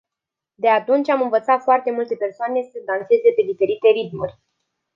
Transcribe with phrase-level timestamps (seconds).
[0.57, 4.39] De atunci, am învățat foarte multe persoane să danseze pe diferite ritmuri.